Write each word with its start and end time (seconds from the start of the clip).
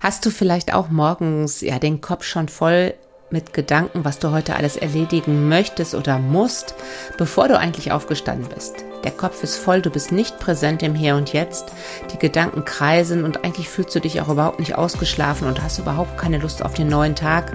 Hast 0.00 0.24
du 0.24 0.30
vielleicht 0.30 0.72
auch 0.72 0.88
morgens 0.88 1.60
ja 1.60 1.78
den 1.78 2.00
Kopf 2.00 2.24
schon 2.24 2.48
voll 2.48 2.94
mit 3.30 3.52
Gedanken, 3.52 4.02
was 4.02 4.18
du 4.18 4.30
heute 4.30 4.56
alles 4.56 4.78
erledigen 4.78 5.50
möchtest 5.50 5.94
oder 5.94 6.18
musst, 6.18 6.74
bevor 7.18 7.48
du 7.48 7.58
eigentlich 7.58 7.92
aufgestanden 7.92 8.48
bist? 8.48 8.76
Der 9.04 9.10
Kopf 9.10 9.42
ist 9.42 9.58
voll, 9.58 9.82
du 9.82 9.90
bist 9.90 10.10
nicht 10.10 10.38
präsent 10.38 10.82
im 10.82 10.94
Hier 10.94 11.16
und 11.16 11.34
Jetzt, 11.34 11.74
die 12.14 12.18
Gedanken 12.18 12.64
kreisen 12.64 13.24
und 13.24 13.44
eigentlich 13.44 13.68
fühlst 13.68 13.94
du 13.94 14.00
dich 14.00 14.22
auch 14.22 14.30
überhaupt 14.30 14.58
nicht 14.58 14.74
ausgeschlafen 14.74 15.46
und 15.46 15.62
hast 15.62 15.78
überhaupt 15.78 16.16
keine 16.16 16.38
Lust 16.38 16.64
auf 16.64 16.72
den 16.72 16.88
neuen 16.88 17.14
Tag, 17.14 17.52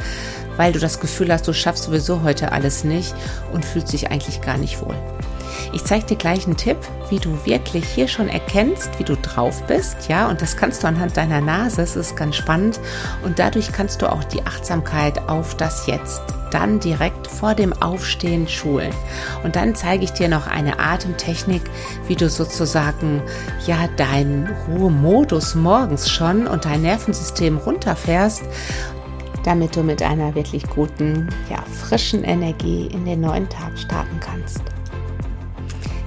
weil 0.55 0.71
du 0.71 0.77
das 0.77 0.99
Gefühl 0.99 1.33
hast, 1.33 1.47
du 1.47 1.53
schaffst 1.53 1.85
sowieso 1.85 2.21
heute 2.21 2.51
alles 2.51 2.83
nicht 2.83 3.15
und 3.53 3.65
fühlst 3.65 3.91
dich 3.91 4.11
eigentlich 4.11 4.41
gar 4.41 4.59
nicht 4.59 4.79
wohl. 4.85 4.95
Ich 5.73 5.83
zeige 5.83 6.05
dir 6.05 6.17
gleich 6.17 6.45
einen 6.45 6.57
Tipp, 6.57 6.77
wie 7.09 7.19
du 7.19 7.37
wirklich 7.45 7.85
hier 7.85 8.07
schon 8.07 8.29
erkennst, 8.29 8.97
wie 8.99 9.03
du 9.03 9.15
drauf 9.15 9.63
bist, 9.67 10.07
ja, 10.07 10.29
und 10.29 10.41
das 10.41 10.57
kannst 10.57 10.83
du 10.83 10.87
anhand 10.87 11.17
deiner 11.17 11.41
Nase, 11.41 11.81
es 11.81 11.95
ist 11.95 12.15
ganz 12.15 12.35
spannend 12.35 12.79
und 13.23 13.39
dadurch 13.39 13.71
kannst 13.71 14.01
du 14.01 14.11
auch 14.11 14.23
die 14.23 14.45
Achtsamkeit 14.45 15.27
auf 15.27 15.55
das 15.55 15.87
Jetzt 15.87 16.21
dann 16.51 16.79
direkt 16.79 17.27
vor 17.27 17.53
dem 17.53 17.73
Aufstehen 17.81 18.47
schulen. 18.47 18.91
Und 19.43 19.57
dann 19.57 19.75
zeige 19.75 20.05
ich 20.05 20.11
dir 20.11 20.29
noch 20.29 20.47
eine 20.47 20.79
Atemtechnik, 20.79 21.61
wie 22.07 22.15
du 22.15 22.29
sozusagen 22.29 23.21
ja 23.67 23.89
deinen 23.97 24.47
Ruhemodus 24.69 25.55
morgens 25.55 26.09
schon 26.09 26.47
und 26.47 26.63
dein 26.63 26.81
Nervensystem 26.81 27.57
runterfährst 27.57 28.43
damit 29.43 29.75
du 29.75 29.83
mit 29.83 30.01
einer 30.01 30.33
wirklich 30.33 30.67
guten, 30.67 31.29
ja, 31.51 31.63
frischen 31.71 32.23
Energie 32.23 32.87
in 32.87 33.05
den 33.05 33.21
neuen 33.21 33.47
Tag 33.47 33.77
starten 33.77 34.19
kannst. 34.19 34.61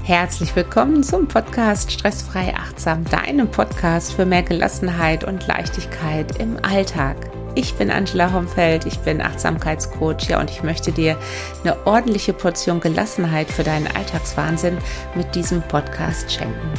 Herzlich 0.08 0.56
willkommen 0.56 1.02
zum 1.02 1.28
Podcast 1.28 1.92
Stressfrei 1.92 2.54
Achtsam, 2.54 3.04
deinem 3.04 3.50
Podcast 3.50 4.14
für 4.14 4.24
mehr 4.24 4.42
Gelassenheit 4.42 5.22
und 5.22 5.46
Leichtigkeit 5.46 6.40
im 6.40 6.56
Alltag. 6.64 7.30
Ich 7.54 7.74
bin 7.74 7.90
Angela 7.90 8.32
Homfeld, 8.32 8.86
ich 8.86 8.98
bin 9.00 9.20
Achtsamkeitscoach 9.20 10.30
ja, 10.30 10.41
und 10.41 10.48
ich 10.50 10.62
möchte 10.62 10.92
dir 10.92 11.18
eine 11.62 11.86
ordentliche 11.86 12.33
Portion 12.33 12.80
Gelassenheit 12.80 13.50
für 13.50 13.64
deinen 13.64 13.86
Alltagswahnsinn 13.86 14.78
mit 15.14 15.34
diesem 15.34 15.60
Podcast 15.60 16.33
schenken. 16.33 16.72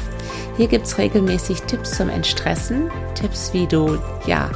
Hier 0.58 0.68
gibt 0.68 0.88
es 0.88 0.98
regelmäßig 0.98 1.62
Tipps 1.62 1.98
zum 1.98 2.10
Entstressen, 2.10 2.90
Tipps, 3.14 3.54
wie 3.54 3.68
du 3.68 4.00
ja 4.26 4.50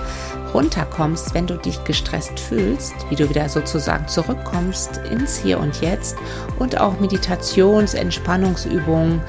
runterkommst, 0.54 1.34
wenn 1.34 1.48
du 1.48 1.58
dich 1.58 1.84
gestresst 1.84 2.40
fühlst, 2.40 2.94
wie 3.09 3.16
du 3.16 3.30
wieder 3.30 3.50
sozusagen 3.50 4.08
zurückkommst 4.08 4.98
ins 5.12 5.38
Hier 5.38 5.60
und 5.60 5.82
Jetzt 5.82 6.16
und 6.60 6.80
auch 6.80 7.00
Meditations-, 7.00 7.94
Entspannungsübungen 7.94 9.22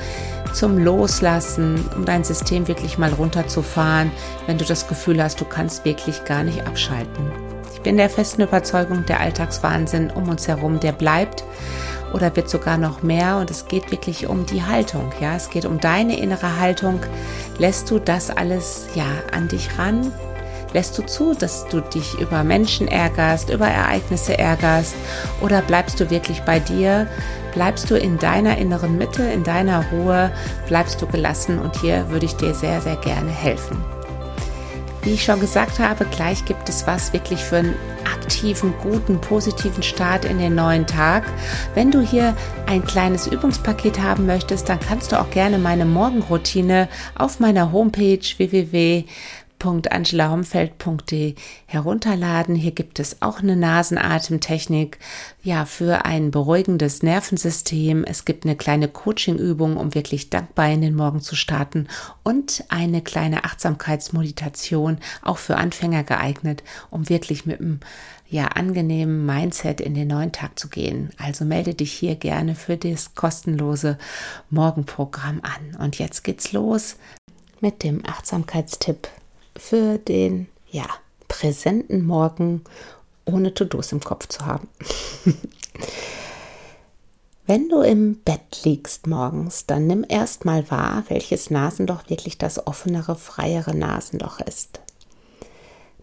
zum 0.53 0.79
Loslassen, 0.79 1.85
um 1.97 2.05
dein 2.05 2.25
System 2.25 2.69
wirklich 2.69 2.97
mal 2.99 3.13
runterzufahren, 3.13 4.11
wenn 4.47 4.59
du 4.59 4.65
das 4.65 4.87
Gefühl 4.87 5.23
hast, 5.23 5.41
du 5.41 5.45
kannst 5.45 5.85
wirklich 5.85 6.25
gar 6.25 6.45
nicht 6.45 6.67
abschalten. 6.67 7.33
Ich 7.73 7.81
bin 7.81 7.97
der 7.97 8.09
festen 8.09 8.43
Überzeugung, 8.43 9.05
der 9.05 9.21
Alltagswahnsinn 9.21 10.11
um 10.11 10.29
uns 10.29 10.49
herum, 10.49 10.81
der 10.81 10.93
bleibt 10.93 11.45
oder 12.15 12.35
wird 12.37 12.49
sogar 12.49 12.79
noch 12.79 13.03
mehr 13.03 13.39
und 13.39 13.51
es 13.51 13.67
geht 13.67 13.91
wirklich 13.91 14.29
um 14.29 14.47
die 14.47 14.63
Haltung, 14.63 15.13
ja, 15.21 15.35
es 15.35 15.51
geht 15.51 15.67
um 15.67 15.81
deine 15.81 16.19
innere 16.19 16.61
Haltung. 16.61 17.01
Lässt 17.59 17.91
du 17.91 17.99
das 17.99 18.31
alles 18.31 18.87
ja 18.95 19.07
an 19.33 19.49
dich 19.49 19.77
ran? 19.79 20.13
Lässt 20.75 20.99
du 20.99 21.07
zu, 21.07 21.35
dass 21.35 21.69
du 21.69 21.81
dich 21.81 22.19
über 22.19 22.43
Menschen 22.43 22.89
ärgerst, 22.89 23.49
über 23.49 23.69
Ereignisse 23.69 24.37
ärgerst 24.37 24.97
oder 25.41 25.63
bleibst 25.63 26.01
du 26.01 26.11
wirklich 26.11 26.41
bei 26.41 26.59
dir? 26.59 27.07
Bleibst 27.55 27.89
du 27.91 27.95
in 27.95 28.19
deiner 28.19 28.59
inneren 28.59 28.99
Mitte, 28.99 29.23
in 29.23 29.45
deiner 29.45 29.85
Ruhe, 29.93 30.33
bleibst 30.67 31.01
du 31.01 31.07
gelassen 31.07 31.61
und 31.61 31.81
hier 31.81 32.11
würde 32.11 32.27
ich 32.27 32.35
dir 32.35 32.55
sehr, 32.55 32.81
sehr 32.81 32.97
gerne 32.97 33.31
helfen. 33.31 33.79
Wie 35.03 35.13
ich 35.13 35.25
schon 35.25 35.39
gesagt 35.39 35.79
habe, 35.79 36.07
gleich 36.07 36.45
gibt 36.45 36.69
es 36.69 36.89
was 36.89 37.13
wirklich 37.13 37.39
für 37.39 37.59
einen 37.59 37.77
aktiven, 38.05 38.75
guten, 38.83 39.21
positiven 39.21 39.83
Start 39.83 40.25
in 40.25 40.39
den 40.39 40.57
neuen 40.57 40.87
Tag. 40.89 41.25
Wenn 41.75 41.93
du 41.93 42.01
hier 42.01 42.35
ein 42.67 42.85
kleines 42.85 43.29
Übungspaket 43.29 44.01
haben 44.01 44.27
möchtest, 44.27 44.69
dann 44.69 44.81
kannst 44.81 45.13
du 45.13 45.21
auch 45.21 45.31
gerne 45.31 45.59
meine 45.59 45.85
Morgenroutine 45.85 46.89
auf 47.15 47.39
meiner 47.39 47.71
Homepage 47.71 48.19
www 48.39 49.05
www.angelahomfeld.de 49.65 51.35
herunterladen. 51.67 52.55
Hier 52.55 52.73
gibt 52.73 53.01
es 53.01 53.23
auch 53.23 53.41
eine 53.41 53.57
Nasenatemtechnik, 53.57 54.99
ja, 55.43 55.65
für 55.65 56.05
ein 56.05 56.31
beruhigendes 56.31 57.03
Nervensystem. 57.03 58.05
Es 58.05 58.25
gibt 58.25 58.45
eine 58.45 58.57
kleine 58.57 58.89
Coachingübung, 58.89 59.77
um 59.77 59.95
wirklich 59.95 60.31
dankbar 60.31 60.71
in 60.71 60.83
den 60.83 60.95
Morgen 60.95 61.21
zu 61.21 61.37
starten 61.37 61.89
und 62.23 62.65
eine 62.69 63.03
kleine 63.03 63.45
Achtsamkeitsmeditation, 63.45 64.99
auch 65.23 65.39
für 65.39 65.57
Anfänger 65.57 66.05
geeignet, 66.05 66.63
um 66.91 67.09
wirklich 67.09 67.47
mit 67.47 67.61
einem 67.61 67.81
ja, 68.29 68.47
angenehmen 68.47 69.27
Mindset 69.27 69.81
in 69.81 69.95
den 69.95 70.09
neuen 70.09 70.33
Tag 70.33 70.59
zu 70.59 70.69
gehen. 70.69 71.11
Also 71.19 71.45
melde 71.45 71.75
dich 71.75 71.93
hier 71.93 72.17
gerne 72.17 72.55
für 72.55 72.77
das 72.77 73.15
kostenlose 73.15 73.99
Morgenprogramm 74.51 75.41
an. 75.43 75.81
Und 75.81 75.99
jetzt 75.99 76.25
geht's 76.25 76.53
los 76.53 76.97
mit 77.61 77.83
dem 77.83 78.05
Achtsamkeitstipp 78.05 79.09
für 79.57 79.99
den, 79.99 80.49
ja, 80.71 80.87
präsenten 81.29 82.05
Morgen 82.05 82.63
ohne 83.25 83.55
To-Dos 83.55 83.93
im 83.93 84.01
Kopf 84.01 84.29
zu 84.29 84.45
haben. 84.47 84.69
Wenn 87.47 87.69
du 87.69 87.83
im 87.83 88.21
Bett 88.21 88.65
liegst 88.65 89.07
morgens, 89.07 89.67
dann 89.67 89.87
nimm 89.87 90.05
erstmal 90.09 90.71
wahr, 90.71 91.05
welches 91.09 91.51
Nasenloch 91.51 92.09
wirklich 92.09 92.39
das 92.39 92.67
offenere, 92.67 93.17
freiere 93.17 93.75
Nasenloch 93.75 94.41
ist. 94.41 94.81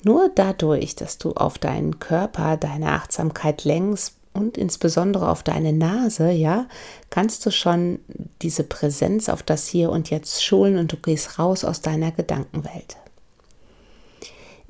Nur 0.04 0.30
dadurch, 0.34 0.96
dass 0.96 1.18
du 1.18 1.32
auf 1.34 1.58
deinen 1.58 2.00
Körper 2.00 2.58
deine 2.58 2.92
Achtsamkeit 2.92 3.64
lenkst 3.64 4.16
und 4.34 4.58
insbesondere 4.58 5.30
auf 5.30 5.42
deine 5.42 5.74
Nase, 5.74 6.32
ja, 6.32 6.68
kannst 7.10 7.46
du 7.46 7.52
schon 7.52 8.00
diese 8.42 8.64
Präsenz 8.64 9.28
auf 9.28 9.42
das 9.42 9.68
Hier 9.68 9.90
und 9.90 10.10
Jetzt 10.10 10.44
schulen 10.44 10.78
und 10.78 10.92
du 10.92 10.98
gehst 10.98 11.40
raus 11.40 11.64
aus 11.64 11.82
deiner 11.82 12.12
Gedankenwelt. 12.12 12.98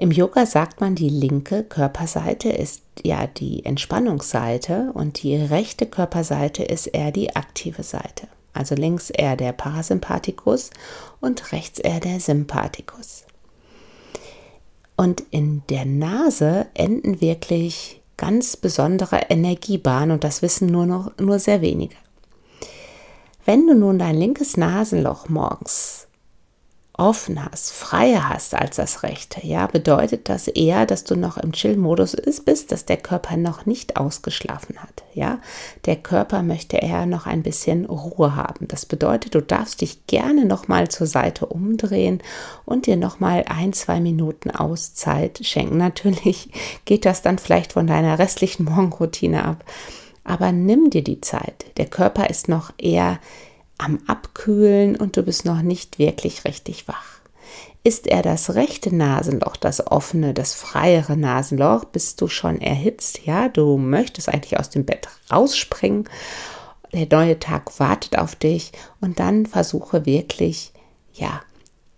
Im 0.01 0.09
Yoga 0.09 0.47
sagt 0.47 0.81
man, 0.81 0.95
die 0.95 1.09
linke 1.09 1.63
Körperseite 1.63 2.49
ist 2.49 2.81
ja 3.03 3.27
die 3.27 3.63
Entspannungsseite 3.63 4.89
und 4.95 5.21
die 5.21 5.35
rechte 5.35 5.85
Körperseite 5.85 6.63
ist 6.63 6.87
eher 6.87 7.11
die 7.11 7.35
aktive 7.35 7.83
Seite. 7.83 8.27
Also 8.51 8.73
links 8.73 9.11
eher 9.11 9.35
der 9.35 9.51
Parasympathikus 9.51 10.71
und 11.19 11.51
rechts 11.51 11.77
eher 11.77 11.99
der 11.99 12.19
Sympathikus. 12.19 13.25
Und 14.97 15.21
in 15.29 15.61
der 15.69 15.85
Nase 15.85 16.65
enden 16.73 17.21
wirklich 17.21 18.01
ganz 18.17 18.57
besondere 18.57 19.17
Energiebahnen 19.29 20.09
und 20.09 20.23
das 20.23 20.41
wissen 20.41 20.65
nur 20.65 20.87
noch 20.87 21.15
nur 21.19 21.37
sehr 21.37 21.61
wenige. 21.61 21.95
Wenn 23.45 23.67
du 23.67 23.75
nun 23.75 23.99
dein 23.99 24.17
linkes 24.17 24.57
Nasenloch 24.57 25.29
morgens 25.29 26.07
offen 27.01 27.43
hast, 27.43 27.71
freier 27.73 28.29
hast 28.29 28.53
als 28.53 28.75
das 28.75 29.01
rechte, 29.01 29.45
ja, 29.45 29.65
bedeutet 29.65 30.29
das 30.29 30.47
eher, 30.47 30.85
dass 30.85 31.03
du 31.03 31.15
noch 31.15 31.37
im 31.37 31.51
Chill-Modus 31.51 32.15
bist, 32.45 32.71
dass 32.71 32.85
der 32.85 32.97
Körper 32.97 33.37
noch 33.37 33.65
nicht 33.65 33.97
ausgeschlafen 33.97 34.77
hat, 34.77 35.03
ja. 35.15 35.39
Der 35.85 35.95
Körper 35.95 36.43
möchte 36.43 36.77
eher 36.77 37.07
noch 37.07 37.25
ein 37.25 37.41
bisschen 37.41 37.85
Ruhe 37.85 38.35
haben. 38.35 38.67
Das 38.67 38.85
bedeutet, 38.85 39.33
du 39.33 39.41
darfst 39.41 39.81
dich 39.81 40.05
gerne 40.05 40.45
noch 40.45 40.67
mal 40.67 40.89
zur 40.89 41.07
Seite 41.07 41.47
umdrehen 41.47 42.21
und 42.65 42.85
dir 42.85 42.97
noch 42.97 43.19
mal 43.19 43.45
ein, 43.47 43.73
zwei 43.73 43.99
Minuten 43.99 44.51
Auszeit 44.51 45.39
schenken. 45.41 45.77
Natürlich 45.77 46.51
geht 46.85 47.05
das 47.05 47.23
dann 47.23 47.39
vielleicht 47.39 47.73
von 47.73 47.87
deiner 47.87 48.19
restlichen 48.19 48.65
Morgenroutine 48.65 49.43
ab, 49.43 49.65
aber 50.23 50.51
nimm 50.51 50.91
dir 50.91 51.03
die 51.03 51.21
Zeit. 51.21 51.65
Der 51.77 51.87
Körper 51.87 52.29
ist 52.29 52.47
noch 52.47 52.71
eher 52.77 53.17
am 53.81 53.99
Abkühlen 54.07 54.95
und 54.95 55.17
du 55.17 55.23
bist 55.23 55.45
noch 55.45 55.61
nicht 55.61 55.99
wirklich 55.99 56.45
richtig 56.45 56.87
wach. 56.87 57.19
Ist 57.83 58.05
er 58.05 58.21
das 58.21 58.53
rechte 58.53 58.95
Nasenloch, 58.95 59.57
das 59.57 59.85
offene, 59.87 60.35
das 60.35 60.53
freiere 60.53 61.17
Nasenloch, 61.17 61.85
bist 61.85 62.21
du 62.21 62.27
schon 62.27 62.61
erhitzt, 62.61 63.25
ja, 63.25 63.49
du 63.49 63.77
möchtest 63.77 64.29
eigentlich 64.29 64.59
aus 64.59 64.69
dem 64.69 64.85
Bett 64.85 65.07
rausspringen. 65.31 66.07
Der 66.93 67.07
neue 67.09 67.39
Tag 67.39 67.79
wartet 67.79 68.19
auf 68.19 68.35
dich 68.35 68.71
und 68.99 69.19
dann 69.19 69.47
versuche 69.47 70.05
wirklich, 70.05 70.73
ja, 71.13 71.41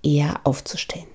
eher 0.03 0.39
aufzustehen. 0.45 1.12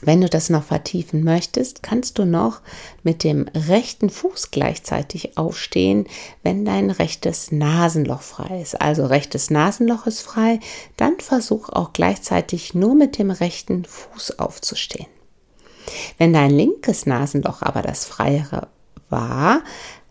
Wenn 0.00 0.20
du 0.20 0.28
das 0.28 0.50
noch 0.50 0.64
vertiefen 0.64 1.24
möchtest, 1.24 1.82
kannst 1.82 2.18
du 2.18 2.24
noch 2.24 2.60
mit 3.02 3.24
dem 3.24 3.46
rechten 3.54 4.10
Fuß 4.10 4.50
gleichzeitig 4.50 5.38
aufstehen, 5.38 6.06
wenn 6.42 6.64
dein 6.64 6.90
rechtes 6.90 7.52
Nasenloch 7.52 8.20
frei 8.20 8.60
ist. 8.60 8.80
Also 8.80 9.06
rechtes 9.06 9.50
Nasenloch 9.50 10.06
ist 10.06 10.20
frei, 10.20 10.60
dann 10.96 11.20
versuch 11.20 11.68
auch 11.68 11.92
gleichzeitig 11.92 12.74
nur 12.74 12.94
mit 12.94 13.18
dem 13.18 13.30
rechten 13.30 13.84
Fuß 13.84 14.38
aufzustehen. 14.38 15.06
Wenn 16.18 16.32
dein 16.32 16.50
linkes 16.50 17.06
Nasenloch 17.06 17.62
aber 17.62 17.82
das 17.82 18.04
freiere 18.04 18.68
war, 19.10 19.62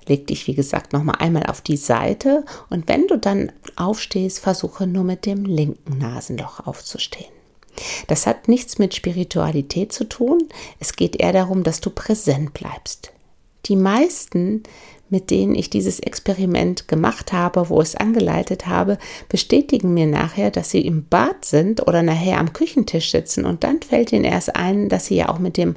leg 0.08 0.28
dich 0.28 0.48
wie 0.48 0.56
gesagt 0.56 0.94
noch 0.94 1.04
mal 1.04 1.16
einmal 1.16 1.46
auf 1.46 1.62
die 1.62 1.78
Seite 1.78 2.46
und 2.70 2.88
wenn 2.88 3.08
du 3.08 3.18
dann 3.18 3.52
aufstehst, 3.76 4.40
versuche 4.40 4.88
nur 4.88 5.04
mit 5.04 5.26
dem 5.26 5.46
linken 5.46 5.98
Nasenloch 5.98 6.66
aufzustehen. 6.66 7.32
Das 8.08 8.28
hat 8.28 8.48
nichts 8.48 8.80
mit 8.80 8.96
Spiritualität 8.96 9.92
zu 9.94 10.06
tun. 10.06 10.40
Es 10.80 10.96
geht 10.96 11.16
eher 11.16 11.34
darum, 11.34 11.64
dass 11.64 11.82
du 11.82 11.90
präsent 11.90 12.54
bleibst. 12.54 13.12
Die 13.66 13.76
meisten, 13.76 14.64
mit 15.10 15.30
denen 15.30 15.56
ich 15.56 15.70
dieses 15.70 16.00
Experiment 16.00 16.88
gemacht 16.88 17.32
habe, 17.32 17.70
wo 17.70 17.82
ich 17.82 17.90
es 17.90 17.96
angeleitet 17.96 18.68
habe, 18.68 18.98
bestätigen 19.30 19.94
mir 19.94 20.08
nachher, 20.08 20.52
dass 20.52 20.72
sie 20.72 20.82
im 20.82 21.06
Bad 21.06 21.46
sind 21.46 21.88
oder 21.88 22.02
nachher 22.02 22.40
am 22.40 22.52
Küchentisch 22.52 23.12
sitzen 23.12 23.46
und 23.46 23.64
dann 23.64 23.82
fällt 23.82 24.12
ihnen 24.12 24.26
erst 24.26 24.56
ein, 24.56 24.90
dass 24.90 25.06
sie 25.06 25.16
ja 25.16 25.30
auch 25.30 25.40
mit 25.40 25.58
dem 25.58 25.76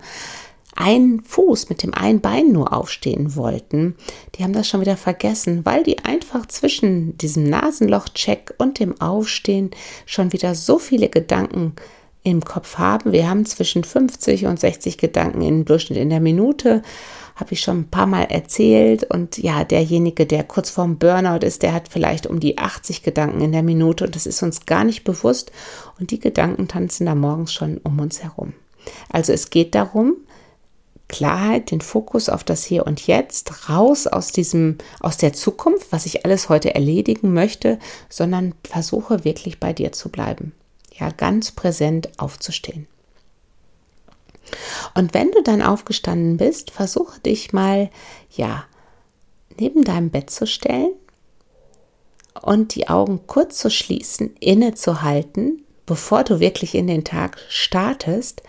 einen 0.76 1.22
Fuß, 1.22 1.68
mit 1.68 1.82
dem 1.82 1.94
einen 1.94 2.20
Bein 2.20 2.52
nur 2.52 2.72
aufstehen 2.72 3.34
wollten. 3.36 3.96
Die 4.34 4.44
haben 4.44 4.52
das 4.52 4.68
schon 4.68 4.80
wieder 4.80 4.96
vergessen, 4.96 5.64
weil 5.64 5.82
die 5.82 6.04
einfach 6.04 6.46
zwischen 6.46 7.16
diesem 7.18 7.44
Nasenlochcheck 7.44 8.54
und 8.58 8.78
dem 8.78 9.00
Aufstehen 9.00 9.70
schon 10.04 10.32
wieder 10.32 10.54
so 10.54 10.78
viele 10.78 11.08
Gedanken 11.08 11.74
im 12.22 12.44
Kopf 12.44 12.78
haben. 12.78 13.12
Wir 13.12 13.28
haben 13.28 13.46
zwischen 13.46 13.84
50 13.84 14.46
und 14.46 14.58
60 14.58 14.98
Gedanken 14.98 15.42
im 15.42 15.64
Durchschnitt 15.64 15.98
in 15.98 16.10
der 16.10 16.20
Minute 16.20 16.82
habe 17.36 17.52
ich 17.52 17.60
schon 17.60 17.80
ein 17.80 17.90
paar 17.90 18.06
Mal 18.06 18.24
erzählt. 18.24 19.04
Und 19.04 19.38
ja, 19.38 19.62
derjenige, 19.62 20.26
der 20.26 20.42
kurz 20.42 20.70
vorm 20.70 20.98
Burnout 20.98 21.46
ist, 21.46 21.62
der 21.62 21.72
hat 21.74 21.88
vielleicht 21.88 22.26
um 22.26 22.40
die 22.40 22.58
80 22.58 23.02
Gedanken 23.02 23.42
in 23.42 23.52
der 23.52 23.62
Minute 23.62 24.04
und 24.04 24.16
das 24.16 24.26
ist 24.26 24.42
uns 24.42 24.66
gar 24.66 24.84
nicht 24.84 25.04
bewusst. 25.04 25.52
Und 26.00 26.10
die 26.10 26.18
Gedanken 26.18 26.66
tanzen 26.66 27.06
da 27.06 27.14
morgens 27.14 27.52
schon 27.52 27.78
um 27.78 28.00
uns 28.00 28.22
herum. 28.22 28.54
Also 29.10 29.32
es 29.32 29.50
geht 29.50 29.74
darum, 29.74 30.16
Klarheit, 31.08 31.70
den 31.70 31.80
Fokus 31.80 32.28
auf 32.28 32.42
das 32.42 32.64
Hier 32.64 32.86
und 32.86 33.06
Jetzt, 33.06 33.68
raus 33.68 34.06
aus 34.06 34.32
diesem, 34.32 34.78
aus 35.00 35.16
der 35.16 35.32
Zukunft, 35.32 35.92
was 35.92 36.06
ich 36.06 36.24
alles 36.24 36.48
heute 36.48 36.74
erledigen 36.74 37.32
möchte, 37.32 37.78
sondern 38.08 38.54
versuche 38.64 39.24
wirklich 39.24 39.60
bei 39.60 39.72
dir 39.72 39.92
zu 39.92 40.08
bleiben. 40.08 40.52
Ja, 40.92 41.10
ganz 41.10 41.52
präsent 41.52 42.10
aufzustehen. 42.18 42.88
Und 44.94 45.14
wenn 45.14 45.30
du 45.30 45.42
dann 45.42 45.62
aufgestanden 45.62 46.36
bist, 46.38 46.70
versuche 46.70 47.20
dich 47.20 47.52
mal, 47.52 47.90
ja, 48.30 48.64
neben 49.58 49.84
deinem 49.84 50.10
Bett 50.10 50.30
zu 50.30 50.46
stellen 50.46 50.92
und 52.42 52.74
die 52.74 52.88
Augen 52.88 53.20
kurz 53.26 53.58
zu 53.58 53.70
schließen, 53.70 54.34
innezuhalten, 54.40 55.64
bevor 55.84 56.24
du 56.24 56.40
wirklich 56.40 56.74
in 56.74 56.86
den 56.86 57.04
Tag 57.04 57.38
startest 57.48 58.42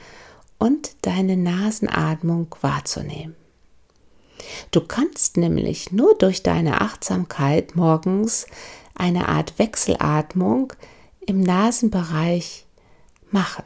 und 0.60 0.96
deine 1.02 1.38
Nasenatmung 1.38 2.48
wahrzunehmen. 2.62 3.36
Du 4.72 4.82
kannst 4.82 5.38
nämlich 5.38 5.92
nur 5.92 6.16
durch 6.16 6.44
deine 6.44 6.82
Achtsamkeit 6.82 7.76
morgens 7.76 8.48
eine 8.96 9.28
Art 9.28 9.60
Wechselatmung 9.60 10.74
im 11.26 11.42
Nasenbereich 11.42 12.66
machen. 13.32 13.64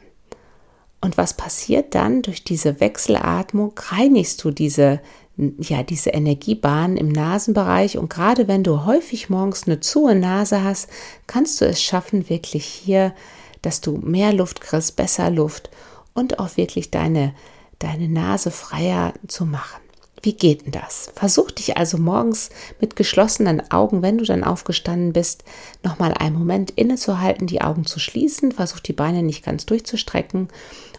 Und 1.00 1.18
was 1.18 1.34
passiert 1.34 1.94
dann? 1.94 2.22
Durch 2.22 2.44
diese 2.44 2.80
Wechselatmung 2.80 3.72
reinigst 3.76 4.42
du 4.44 4.50
diese, 4.50 5.00
ja, 5.36 5.82
diese 5.82 6.10
Energiebahn 6.10 6.96
im 6.96 7.08
Nasenbereich. 7.08 7.98
Und 7.98 8.08
gerade 8.08 8.46
wenn 8.46 8.62
du 8.62 8.84
häufig 8.84 9.28
morgens 9.28 9.66
eine 9.66 9.80
zuhe 9.80 10.14
Nase 10.14 10.62
hast, 10.62 10.88
kannst 11.26 11.60
du 11.60 11.64
es 11.64 11.82
schaffen, 11.82 12.28
wirklich 12.28 12.64
hier, 12.64 13.14
dass 13.62 13.80
du 13.80 13.96
mehr 13.98 14.32
Luft 14.32 14.60
kriegst, 14.60 14.96
besser 14.96 15.30
Luft 15.30 15.70
und 16.14 16.38
auch 16.38 16.56
wirklich 16.56 16.90
deine, 16.90 17.34
deine 17.78 18.08
Nase 18.08 18.50
freier 18.50 19.14
zu 19.28 19.44
machen. 19.44 19.80
Wie 20.22 20.34
geht 20.34 20.64
denn 20.64 20.72
das? 20.72 21.10
Versuch 21.16 21.50
dich 21.50 21.76
also 21.76 21.98
morgens 21.98 22.50
mit 22.80 22.94
geschlossenen 22.94 23.72
Augen, 23.72 24.02
wenn 24.02 24.18
du 24.18 24.24
dann 24.24 24.44
aufgestanden 24.44 25.12
bist, 25.12 25.42
nochmal 25.82 26.14
einen 26.14 26.38
Moment 26.38 26.70
innezuhalten, 26.70 27.48
die 27.48 27.60
Augen 27.60 27.86
zu 27.86 27.98
schließen, 27.98 28.52
versuch 28.52 28.78
die 28.78 28.92
Beine 28.92 29.24
nicht 29.24 29.44
ganz 29.44 29.66
durchzustrecken 29.66 30.48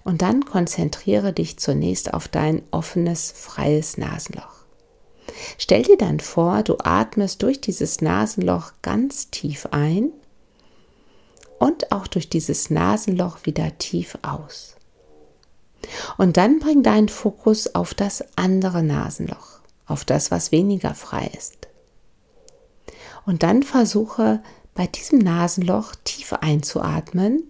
und 0.04 0.22
dann 0.22 0.44
konzentriere 0.44 1.32
dich 1.32 1.58
zunächst 1.58 2.14
auf 2.14 2.28
dein 2.28 2.64
offenes, 2.72 3.32
freies 3.32 3.98
Nasenloch. 3.98 4.64
Stell 5.58 5.84
dir 5.84 5.98
dann 5.98 6.20
vor, 6.20 6.64
du 6.64 6.78
atmest 6.80 7.42
durch 7.44 7.62
dieses 7.62 8.02
Nasenloch 8.02 8.74
ganz 8.82 9.30
tief 9.30 9.68
ein 9.72 10.10
und 11.60 11.94
auch 11.94 12.08
durch 12.08 12.28
dieses 12.28 12.70
Nasenloch 12.70 13.46
wieder 13.46 13.78
tief 13.78 14.18
aus. 14.22 14.73
Und 16.18 16.38
dann 16.38 16.60
bring 16.60 16.84
deinen 16.84 17.10
Fokus 17.10 17.76
auf 17.76 17.94
das 17.94 18.24
andere 18.36 18.84
Nasenloch, 18.84 19.60
auf 19.86 20.06
das, 20.06 20.32
was 20.32 20.52
weniger 20.52 20.94
frei 20.94 21.32
ist. 21.38 21.68
Und 23.26 23.44
dann 23.44 23.64
versuche 23.64 24.42
bei 24.74 24.88
diesem 24.88 25.20
Nasenloch 25.20 25.94
tief 26.04 26.34
einzuatmen 26.34 27.44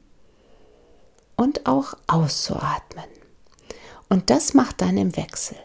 und 1.36 1.66
auch 1.66 1.96
auszuatmen. 2.08 3.06
Und 4.10 4.30
das 4.30 4.54
macht 4.54 4.82
dann 4.82 4.98
im 4.98 5.16
Wechsel. 5.18 5.58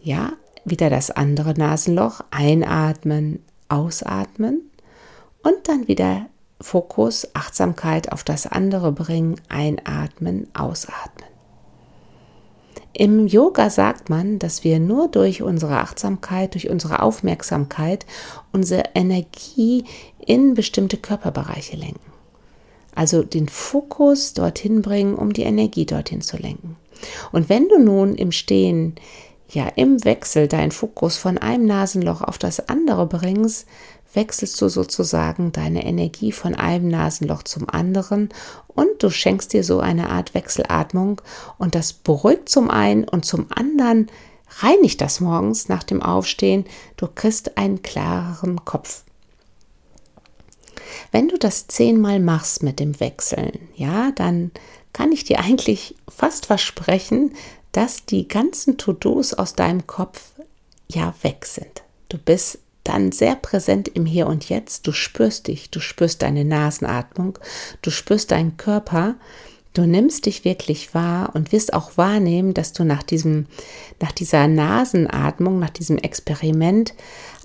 Ja, 0.00 0.32
wieder 0.64 0.90
das 0.90 1.10
andere 1.10 1.54
Nasenloch 1.54 2.20
einatmen, 2.30 3.44
ausatmen 3.68 4.70
und 5.42 5.68
dann 5.68 5.88
wieder 5.88 6.26
Fokus, 6.60 7.34
Achtsamkeit 7.34 8.12
auf 8.12 8.22
das 8.22 8.46
andere 8.46 8.92
bringen, 8.92 9.40
einatmen, 9.48 10.48
ausatmen. 10.54 11.31
Im 12.92 13.26
Yoga 13.26 13.70
sagt 13.70 14.10
man, 14.10 14.38
dass 14.38 14.64
wir 14.64 14.78
nur 14.78 15.08
durch 15.08 15.42
unsere 15.42 15.78
Achtsamkeit, 15.78 16.54
durch 16.54 16.68
unsere 16.68 17.02
Aufmerksamkeit 17.02 18.04
unsere 18.52 18.84
Energie 18.94 19.84
in 20.24 20.54
bestimmte 20.54 20.98
Körperbereiche 20.98 21.76
lenken. 21.76 22.12
Also 22.94 23.22
den 23.22 23.48
Fokus 23.48 24.34
dorthin 24.34 24.82
bringen, 24.82 25.14
um 25.14 25.32
die 25.32 25.44
Energie 25.44 25.86
dorthin 25.86 26.20
zu 26.20 26.36
lenken. 26.36 26.76
Und 27.32 27.48
wenn 27.48 27.68
du 27.68 27.78
nun 27.78 28.14
im 28.14 28.30
Stehen 28.30 28.94
ja 29.48 29.68
im 29.76 30.04
Wechsel 30.04 30.48
deinen 30.48 30.70
Fokus 30.70 31.16
von 31.16 31.38
einem 31.38 31.66
Nasenloch 31.66 32.22
auf 32.22 32.38
das 32.38 32.68
andere 32.68 33.06
bringst, 33.06 33.66
wechselst 34.14 34.60
du 34.60 34.68
sozusagen 34.68 35.52
deine 35.52 35.84
Energie 35.84 36.32
von 36.32 36.54
einem 36.54 36.88
Nasenloch 36.88 37.42
zum 37.42 37.68
anderen 37.68 38.28
und 38.68 39.02
du 39.02 39.10
schenkst 39.10 39.52
dir 39.52 39.64
so 39.64 39.80
eine 39.80 40.10
Art 40.10 40.34
Wechselatmung 40.34 41.20
und 41.58 41.74
das 41.74 41.92
beruhigt 41.92 42.48
zum 42.48 42.70
einen 42.70 43.04
und 43.04 43.24
zum 43.24 43.46
anderen 43.50 44.10
reinigt 44.60 45.00
das 45.00 45.20
morgens 45.20 45.68
nach 45.68 45.82
dem 45.82 46.02
Aufstehen. 46.02 46.64
Du 46.96 47.08
kriegst 47.08 47.56
einen 47.56 47.82
klareren 47.82 48.64
Kopf. 48.64 49.04
Wenn 51.10 51.28
du 51.28 51.38
das 51.38 51.66
zehnmal 51.66 52.20
machst 52.20 52.62
mit 52.62 52.80
dem 52.80 52.98
Wechseln, 53.00 53.68
ja, 53.74 54.12
dann 54.12 54.50
kann 54.92 55.12
ich 55.12 55.24
dir 55.24 55.40
eigentlich 55.44 55.94
fast 56.08 56.46
versprechen, 56.46 57.34
dass 57.72 58.04
die 58.04 58.28
ganzen 58.28 58.76
To-Dos 58.76 59.32
aus 59.34 59.54
deinem 59.54 59.86
Kopf 59.86 60.32
ja 60.88 61.14
weg 61.22 61.46
sind. 61.46 61.82
Du 62.10 62.18
bist 62.18 62.58
dann 62.84 63.12
sehr 63.12 63.36
präsent 63.36 63.88
im 63.88 64.06
Hier 64.06 64.26
und 64.26 64.48
Jetzt. 64.48 64.86
Du 64.86 64.92
spürst 64.92 65.48
dich, 65.48 65.70
du 65.70 65.80
spürst 65.80 66.22
deine 66.22 66.44
Nasenatmung, 66.44 67.38
du 67.82 67.90
spürst 67.90 68.30
deinen 68.30 68.56
Körper. 68.56 69.14
Du 69.74 69.86
nimmst 69.86 70.26
dich 70.26 70.44
wirklich 70.44 70.94
wahr 70.94 71.30
und 71.34 71.50
wirst 71.50 71.72
auch 71.72 71.96
wahrnehmen, 71.96 72.52
dass 72.52 72.74
du 72.74 72.84
nach 72.84 73.02
diesem, 73.02 73.46
nach 74.00 74.12
dieser 74.12 74.46
Nasenatmung, 74.46 75.58
nach 75.58 75.70
diesem 75.70 75.96
Experiment 75.96 76.92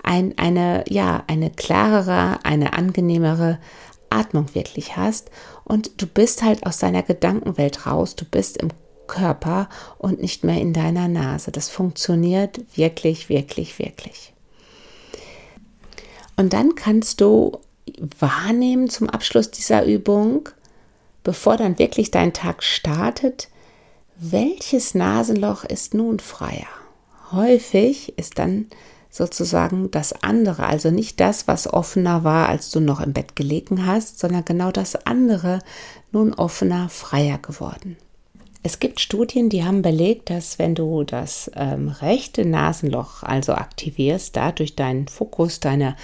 ein, 0.02 0.36
eine, 0.36 0.84
ja, 0.88 1.24
eine 1.26 1.48
klarere, 1.48 2.44
eine 2.44 2.74
angenehmere 2.74 3.58
Atmung 4.10 4.54
wirklich 4.54 4.96
hast. 4.96 5.30
Und 5.64 6.02
du 6.02 6.06
bist 6.06 6.42
halt 6.42 6.66
aus 6.66 6.78
deiner 6.78 7.02
Gedankenwelt 7.02 7.86
raus, 7.86 8.14
du 8.14 8.26
bist 8.26 8.58
im 8.58 8.68
Körper 9.06 9.68
und 9.96 10.20
nicht 10.20 10.44
mehr 10.44 10.60
in 10.60 10.72
deiner 10.72 11.08
Nase. 11.08 11.50
Das 11.50 11.70
funktioniert 11.70 12.60
wirklich, 12.76 13.28
wirklich, 13.28 13.78
wirklich. 13.78 14.34
Und 16.38 16.52
dann 16.52 16.76
kannst 16.76 17.20
du 17.20 17.58
wahrnehmen 18.20 18.88
zum 18.88 19.10
Abschluss 19.10 19.50
dieser 19.50 19.84
Übung, 19.84 20.48
bevor 21.24 21.56
dann 21.56 21.80
wirklich 21.80 22.12
dein 22.12 22.32
Tag 22.32 22.62
startet, 22.62 23.48
welches 24.16 24.94
Nasenloch 24.94 25.64
ist 25.64 25.94
nun 25.94 26.20
freier. 26.20 26.68
Häufig 27.32 28.16
ist 28.16 28.38
dann 28.38 28.68
sozusagen 29.10 29.90
das 29.90 30.22
andere, 30.22 30.66
also 30.66 30.92
nicht 30.92 31.18
das, 31.18 31.48
was 31.48 31.72
offener 31.72 32.22
war, 32.22 32.48
als 32.48 32.70
du 32.70 32.78
noch 32.78 33.00
im 33.00 33.12
Bett 33.12 33.34
gelegen 33.34 33.84
hast, 33.84 34.20
sondern 34.20 34.44
genau 34.44 34.70
das 34.70 34.94
andere 35.06 35.58
nun 36.12 36.34
offener, 36.34 36.88
freier 36.88 37.38
geworden. 37.38 37.96
Es 38.68 38.80
gibt 38.80 39.00
Studien, 39.00 39.48
die 39.48 39.64
haben 39.64 39.80
belegt, 39.80 40.28
dass 40.28 40.58
wenn 40.58 40.74
du 40.74 41.02
das 41.02 41.50
ähm, 41.56 41.88
rechte 41.88 42.44
Nasenloch 42.44 43.22
also 43.22 43.54
aktivierst, 43.54 44.36
dadurch 44.36 44.76
deinen 44.76 45.08
Fokus, 45.08 45.58
deine 45.58 45.96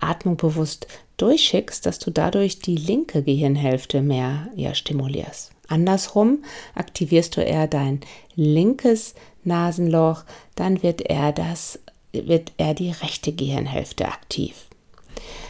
Atmung 0.00 0.36
bewusst 0.36 0.86
durchschickst, 1.16 1.86
dass 1.86 1.98
du 1.98 2.10
dadurch 2.10 2.58
die 2.58 2.76
linke 2.76 3.22
Gehirnhälfte 3.22 4.02
mehr 4.02 4.48
ja, 4.54 4.74
stimulierst. 4.74 5.52
Andersrum 5.68 6.44
aktivierst 6.74 7.38
du 7.38 7.40
eher 7.40 7.66
dein 7.66 8.00
linkes 8.34 9.14
Nasenloch, 9.42 10.24
dann 10.56 10.82
wird 10.82 11.00
er 11.00 11.32
das 11.32 11.78
wird 12.12 12.52
er 12.58 12.74
die 12.74 12.90
rechte 12.90 13.32
Gehirnhälfte 13.32 14.06
aktiv. 14.06 14.66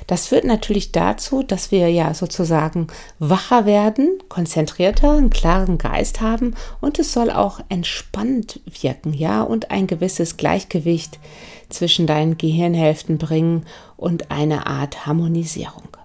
Das 0.07 0.27
führt 0.27 0.45
natürlich 0.45 0.91
dazu, 0.91 1.45
dass 1.45 1.71
wir 1.71 1.89
ja 1.89 2.15
sozusagen 2.15 2.89
wacher 3.21 3.65
werden, 3.65 4.19
konzentrierter, 4.29 5.13
einen 5.13 5.31
klaren 5.31 5.79
Geist 5.79 6.21
haben 6.21 6.57
und 6.81 6.99
es 6.99 7.13
soll 7.13 7.31
auch 7.31 7.61
entspannt 7.69 8.59
wirken, 8.65 9.13
ja, 9.15 9.43
und 9.43 9.71
ein 9.71 9.87
gewisses 9.87 10.37
Gleichgewicht 10.37 11.21
zwischen 11.69 12.09
deinen 12.09 12.39
Gehirnhälften 12.39 13.19
bringen 13.19 13.67
und 13.97 14.33
eine 14.33 14.67
Art 14.67 15.07
Harmonisierung. 15.07 15.97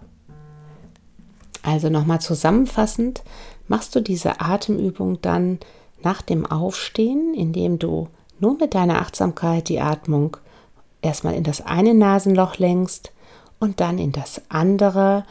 Also 1.64 1.90
nochmal 1.90 2.22
zusammenfassend, 2.22 3.24
machst 3.68 3.96
du 3.96 4.02
diese 4.02 4.40
Atemübung 4.40 5.20
dann 5.22 5.58
nach 6.04 6.22
dem 6.22 6.46
Aufstehen, 6.46 7.34
indem 7.34 7.80
du 7.80 8.08
nur 8.40 8.56
mit 8.60 8.76
deiner 8.76 9.02
Achtsamkeit 9.02 9.70
die 9.70 9.80
Atmung 9.80 10.38
erstmal 11.02 11.34
in 11.34 11.44
das 11.44 11.66
eine 11.66 11.96
Nasenloch 11.96 12.60
lenkst 12.60 13.12
und 13.60 13.80
dann 13.80 13.98
in 13.98 14.12
das 14.12 14.42
andere 14.50 15.26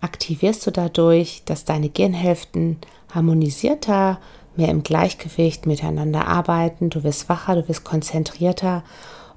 aktivierst 0.00 0.66
du 0.66 0.70
dadurch, 0.70 1.42
dass 1.44 1.64
deine 1.64 1.88
Gehirnhälften 1.88 2.78
harmonisierter, 3.12 4.18
mehr 4.56 4.68
im 4.68 4.82
Gleichgewicht 4.82 5.66
miteinander 5.66 6.28
arbeiten. 6.28 6.90
Du 6.90 7.02
wirst 7.02 7.28
wacher, 7.28 7.56
du 7.56 7.68
wirst 7.68 7.84
konzentrierter 7.84 8.84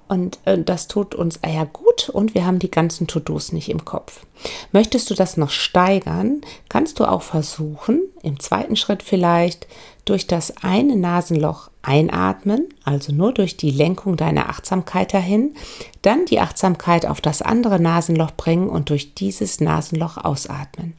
und 0.07 0.39
äh, 0.45 0.61
das 0.61 0.87
tut 0.87 1.15
uns 1.15 1.37
eher 1.37 1.65
gut 1.65 2.09
und 2.09 2.35
wir 2.35 2.45
haben 2.45 2.59
die 2.59 2.71
ganzen 2.71 3.07
To-Dos 3.07 3.51
nicht 3.51 3.69
im 3.69 3.85
Kopf. 3.85 4.25
Möchtest 4.71 5.09
du 5.09 5.15
das 5.15 5.37
noch 5.37 5.49
steigern, 5.49 6.41
kannst 6.69 6.99
du 6.99 7.05
auch 7.05 7.23
versuchen, 7.23 8.01
im 8.23 8.39
zweiten 8.39 8.75
Schritt 8.75 9.03
vielleicht 9.03 9.67
durch 10.09 10.27
das 10.27 10.53
eine 10.63 10.95
Nasenloch 10.95 11.69
einatmen, 11.81 12.67
also 12.83 13.13
nur 13.13 13.33
durch 13.33 13.57
die 13.57 13.71
Lenkung 13.71 14.17
deiner 14.17 14.49
Achtsamkeit 14.49 15.13
dahin, 15.13 15.55
dann 16.01 16.25
die 16.25 16.39
Achtsamkeit 16.39 17.05
auf 17.05 17.21
das 17.21 17.41
andere 17.41 17.79
Nasenloch 17.79 18.31
bringen 18.31 18.69
und 18.69 18.89
durch 18.89 19.13
dieses 19.13 19.61
Nasenloch 19.61 20.17
ausatmen. 20.17 20.93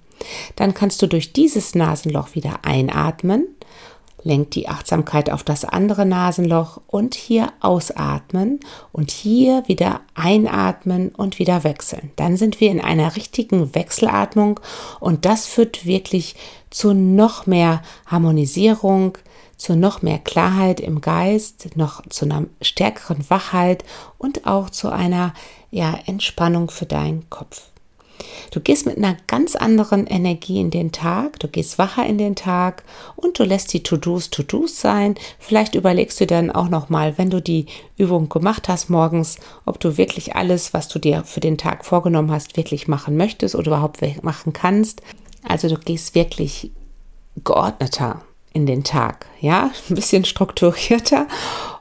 Dann 0.56 0.74
kannst 0.74 1.00
du 1.02 1.06
durch 1.06 1.32
dieses 1.32 1.74
Nasenloch 1.74 2.34
wieder 2.34 2.60
einatmen 2.62 3.46
Lenkt 4.24 4.56
die 4.56 4.68
Achtsamkeit 4.68 5.30
auf 5.30 5.44
das 5.44 5.64
andere 5.64 6.04
Nasenloch 6.04 6.80
und 6.88 7.14
hier 7.14 7.52
ausatmen 7.60 8.58
und 8.90 9.12
hier 9.12 9.62
wieder 9.68 10.00
einatmen 10.14 11.10
und 11.10 11.38
wieder 11.38 11.62
wechseln. 11.62 12.10
Dann 12.16 12.36
sind 12.36 12.60
wir 12.60 12.70
in 12.70 12.80
einer 12.80 13.14
richtigen 13.14 13.76
Wechselatmung 13.76 14.58
und 14.98 15.24
das 15.24 15.46
führt 15.46 15.86
wirklich 15.86 16.34
zu 16.70 16.94
noch 16.94 17.46
mehr 17.46 17.82
Harmonisierung, 18.06 19.18
zu 19.56 19.76
noch 19.76 20.02
mehr 20.02 20.18
Klarheit 20.18 20.80
im 20.80 21.00
Geist, 21.00 21.76
noch 21.76 22.06
zu 22.08 22.24
einer 22.24 22.44
stärkeren 22.62 23.28
Wachheit 23.28 23.84
und 24.16 24.46
auch 24.46 24.70
zu 24.70 24.90
einer 24.90 25.34
ja, 25.70 25.98
Entspannung 26.06 26.70
für 26.70 26.86
deinen 26.86 27.28
Kopf. 27.28 27.62
Du 28.50 28.60
gehst 28.60 28.86
mit 28.86 28.96
einer 28.96 29.16
ganz 29.26 29.56
anderen 29.56 30.06
Energie 30.06 30.60
in 30.60 30.70
den 30.70 30.92
Tag, 30.92 31.38
du 31.40 31.48
gehst 31.48 31.78
wacher 31.78 32.04
in 32.06 32.18
den 32.18 32.34
Tag 32.34 32.82
und 33.16 33.38
du 33.38 33.44
lässt 33.44 33.72
die 33.72 33.82
To-Dos 33.82 34.30
To-Dos 34.30 34.80
sein. 34.80 35.14
Vielleicht 35.38 35.74
überlegst 35.74 36.20
du 36.20 36.26
dann 36.26 36.50
auch 36.50 36.68
noch 36.68 36.88
mal, 36.88 37.18
wenn 37.18 37.30
du 37.30 37.40
die 37.40 37.66
Übung 37.96 38.28
gemacht 38.28 38.68
hast 38.68 38.90
morgens, 38.90 39.38
ob 39.66 39.78
du 39.80 39.96
wirklich 39.98 40.34
alles, 40.34 40.74
was 40.74 40.88
du 40.88 40.98
dir 40.98 41.24
für 41.24 41.40
den 41.40 41.58
Tag 41.58 41.84
vorgenommen 41.84 42.30
hast, 42.30 42.56
wirklich 42.56 42.88
machen 42.88 43.16
möchtest 43.16 43.54
oder 43.54 43.68
überhaupt 43.68 44.00
machen 44.22 44.52
kannst. 44.52 45.02
Also 45.42 45.68
du 45.68 45.76
gehst 45.76 46.14
wirklich 46.14 46.72
geordneter 47.44 48.22
in 48.52 48.66
den 48.66 48.84
Tag, 48.84 49.26
ja, 49.40 49.70
ein 49.88 49.94
bisschen 49.94 50.24
strukturierter 50.24 51.26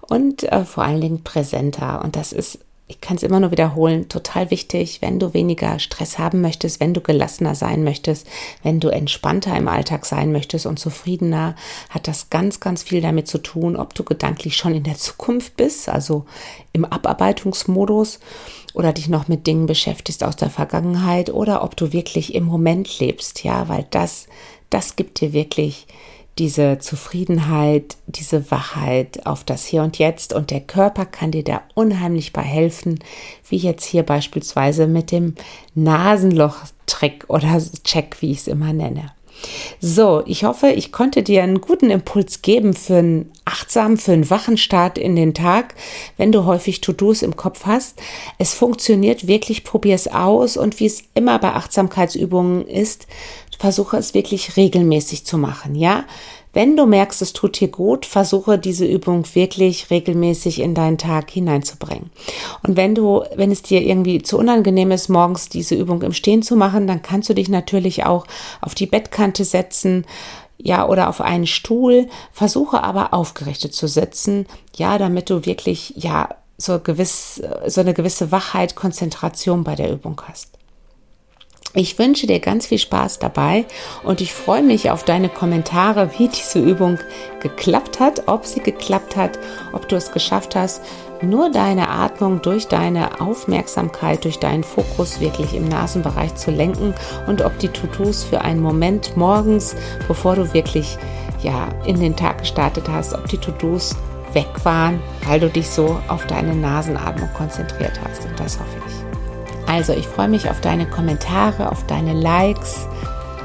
und 0.01 0.43
äh, 0.43 0.65
vor 0.65 0.83
allen 0.83 1.01
Dingen 1.01 1.23
präsenter. 1.23 2.03
Und 2.03 2.15
das 2.15 2.33
ist 2.33 2.59
ich 2.89 3.01
kann 3.01 3.17
es 3.17 3.23
immer 3.23 3.41
nur 3.41 3.51
wiederholen, 3.51 4.07
total 4.07 4.49
wichtig, 4.49 5.01
wenn 5.01 5.19
du 5.19 5.33
weniger 5.33 5.77
Stress 5.77 6.17
haben 6.17 6.39
möchtest, 6.39 6.79
wenn 6.79 6.93
du 6.93 7.01
gelassener 7.01 7.53
sein 7.53 7.83
möchtest, 7.83 8.27
wenn 8.63 8.79
du 8.79 8.87
entspannter 8.87 9.57
im 9.57 9.67
Alltag 9.67 10.05
sein 10.05 10.31
möchtest 10.31 10.65
und 10.65 10.79
zufriedener, 10.79 11.55
hat 11.89 12.07
das 12.07 12.29
ganz, 12.29 12.61
ganz 12.61 12.83
viel 12.83 13.01
damit 13.01 13.27
zu 13.27 13.39
tun, 13.39 13.75
ob 13.75 13.93
du 13.93 14.05
gedanklich 14.05 14.55
schon 14.55 14.73
in 14.73 14.83
der 14.83 14.95
Zukunft 14.95 15.57
bist, 15.57 15.89
also 15.89 16.25
im 16.71 16.85
Abarbeitungsmodus 16.85 18.19
oder 18.73 18.93
dich 18.93 19.09
noch 19.09 19.27
mit 19.27 19.47
Dingen 19.47 19.65
beschäftigst 19.65 20.23
aus 20.23 20.37
der 20.37 20.49
Vergangenheit 20.49 21.29
oder 21.29 21.63
ob 21.63 21.75
du 21.75 21.91
wirklich 21.91 22.35
im 22.35 22.45
Moment 22.45 22.99
lebst, 22.99 23.43
ja, 23.43 23.67
weil 23.67 23.85
das, 23.91 24.27
das 24.69 24.95
gibt 24.95 25.19
dir 25.19 25.33
wirklich 25.33 25.87
diese 26.39 26.79
Zufriedenheit, 26.79 27.97
diese 28.05 28.51
Wachheit 28.51 29.25
auf 29.25 29.43
das 29.43 29.65
Hier 29.65 29.83
und 29.83 29.97
Jetzt 29.97 30.33
und 30.33 30.51
der 30.51 30.61
Körper 30.61 31.05
kann 31.05 31.31
dir 31.31 31.43
da 31.43 31.61
unheimlich 31.73 32.33
bei 32.33 32.41
helfen, 32.41 32.99
wie 33.49 33.57
jetzt 33.57 33.85
hier 33.85 34.03
beispielsweise 34.03 34.87
mit 34.87 35.11
dem 35.11 35.35
Nasenloch-Trick 35.75 37.25
oder 37.27 37.61
Check, 37.83 38.17
wie 38.21 38.31
ich 38.31 38.39
es 38.39 38.47
immer 38.47 38.73
nenne. 38.73 39.11
So, 39.79 40.23
ich 40.25 40.43
hoffe, 40.43 40.69
ich 40.69 40.91
konnte 40.91 41.21
dir 41.21 41.43
einen 41.43 41.61
guten 41.61 41.91
Impuls 41.91 42.41
geben 42.41 42.73
für 42.73 42.97
einen 42.97 43.31
achtsamen, 43.45 43.97
für 43.97 44.13
einen 44.13 44.29
wachen 44.29 44.57
Start 44.57 44.97
in 44.97 45.15
den 45.15 45.33
Tag, 45.33 45.75
wenn 46.17 46.31
du 46.31 46.45
häufig 46.45 46.81
To-Dos 46.81 47.21
im 47.21 47.35
Kopf 47.35 47.65
hast. 47.65 48.01
Es 48.39 48.53
funktioniert 48.53 49.27
wirklich, 49.27 49.63
probier 49.63 49.95
es 49.95 50.07
aus 50.07 50.57
und 50.57 50.79
wie 50.79 50.87
es 50.87 51.03
immer 51.13 51.37
bei 51.39 51.53
Achtsamkeitsübungen 51.53 52.67
ist, 52.67 53.07
versuche 53.57 53.97
es 53.97 54.13
wirklich 54.13 54.57
regelmäßig 54.57 55.25
zu 55.25 55.37
machen, 55.37 55.75
ja? 55.75 56.05
Wenn 56.53 56.75
du 56.75 56.87
merkst, 56.87 57.21
es 57.21 57.33
tut 57.33 57.59
dir 57.59 57.67
gut, 57.67 58.05
versuche 58.05 58.57
diese 58.57 58.85
Übung 58.85 59.25
wirklich 59.33 59.91
regelmäßig 59.91 60.59
in 60.59 60.73
deinen 60.73 60.97
Tag 60.97 61.29
hineinzubringen. 61.29 62.09
Und 62.63 62.75
wenn 62.75 62.95
du, 62.95 63.23
wenn 63.35 63.51
es 63.51 63.61
dir 63.61 63.81
irgendwie 63.83 64.23
zu 64.23 64.39
unangenehm 64.39 64.89
ist, 64.89 65.07
morgens 65.07 65.49
diese 65.49 65.75
Übung 65.75 66.01
im 66.01 66.13
Stehen 66.13 66.41
zu 66.41 66.55
machen, 66.55 66.87
dann 66.87 67.03
kannst 67.03 67.29
du 67.29 67.35
dich 67.35 67.47
natürlich 67.47 68.05
auch 68.05 68.25
auf 68.59 68.73
die 68.73 68.87
Bettkante 68.87 69.45
setzen, 69.45 70.05
ja, 70.57 70.87
oder 70.87 71.09
auf 71.09 71.21
einen 71.21 71.45
Stuhl. 71.45 72.07
Versuche 72.31 72.81
aber 72.81 73.13
aufgerichtet 73.13 73.75
zu 73.75 73.87
sitzen, 73.87 74.47
ja, 74.75 74.97
damit 74.97 75.29
du 75.29 75.45
wirklich, 75.45 75.93
ja, 75.95 76.29
so 76.57 76.79
gewiss, 76.79 77.39
so 77.67 77.81
eine 77.81 77.93
gewisse 77.93 78.31
Wachheit, 78.31 78.75
Konzentration 78.75 79.63
bei 79.63 79.75
der 79.75 79.91
Übung 79.91 80.19
hast. 80.27 80.56
Ich 81.79 81.99
wünsche 81.99 82.25
dir 82.25 82.39
ganz 82.39 82.65
viel 82.65 82.79
Spaß 82.79 83.19
dabei 83.19 83.67
und 84.03 84.19
ich 84.19 84.33
freue 84.33 84.63
mich 84.63 84.89
auf 84.89 85.03
deine 85.03 85.29
Kommentare, 85.29 86.09
wie 86.17 86.27
diese 86.27 86.57
Übung 86.57 86.97
geklappt 87.39 87.99
hat, 87.99 88.27
ob 88.27 88.47
sie 88.47 88.61
geklappt 88.61 89.15
hat, 89.15 89.37
ob 89.73 89.87
du 89.87 89.95
es 89.95 90.11
geschafft 90.11 90.55
hast, 90.55 90.81
nur 91.21 91.51
deine 91.51 91.89
Atmung 91.89 92.41
durch 92.41 92.67
deine 92.67 93.21
Aufmerksamkeit, 93.21 94.25
durch 94.25 94.39
deinen 94.39 94.63
Fokus 94.63 95.19
wirklich 95.19 95.53
im 95.53 95.69
Nasenbereich 95.69 96.33
zu 96.33 96.49
lenken 96.49 96.95
und 97.27 97.43
ob 97.43 97.55
die 97.59 97.69
To-Dos 97.69 98.23
für 98.23 98.41
einen 98.41 98.59
Moment 98.59 99.15
morgens, 99.15 99.75
bevor 100.07 100.35
du 100.35 100.51
wirklich 100.55 100.97
ja 101.43 101.69
in 101.85 101.99
den 101.99 102.15
Tag 102.15 102.39
gestartet 102.39 102.85
hast, 102.89 103.13
ob 103.13 103.27
die 103.27 103.37
To-Dos 103.37 103.95
weg 104.33 104.47
waren, 104.63 104.99
weil 105.27 105.39
du 105.39 105.47
dich 105.47 105.69
so 105.69 105.99
auf 106.07 106.25
deine 106.25 106.55
Nasenatmung 106.55 107.29
konzentriert 107.35 107.99
hast 108.03 108.25
und 108.25 108.39
das 108.39 108.57
hoffe 108.59 108.77
ich. 108.87 109.06
Also, 109.67 109.93
ich 109.93 110.07
freue 110.07 110.29
mich 110.29 110.49
auf 110.49 110.61
deine 110.61 110.85
Kommentare, 110.85 111.71
auf 111.71 111.85
deine 111.87 112.13
Likes. 112.13 112.87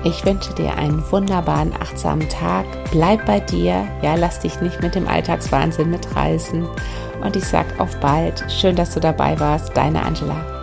Ich 0.04 0.24
wünsche 0.24 0.52
dir 0.54 0.76
einen 0.76 1.02
wunderbaren, 1.12 1.72
achtsamen 1.80 2.28
Tag. 2.28 2.64
Bleib 2.90 3.24
bei 3.26 3.40
dir. 3.40 3.86
Ja, 4.02 4.14
lass 4.14 4.40
dich 4.40 4.60
nicht 4.60 4.80
mit 4.82 4.94
dem 4.94 5.06
Alltagswahnsinn 5.06 5.90
mitreißen. 5.90 6.66
Und 7.22 7.36
ich 7.36 7.44
sage 7.44 7.68
auf 7.78 7.96
bald. 8.00 8.44
Schön, 8.50 8.74
dass 8.74 8.94
du 8.94 9.00
dabei 9.00 9.38
warst. 9.38 9.76
Deine 9.76 10.02
Angela. 10.02 10.61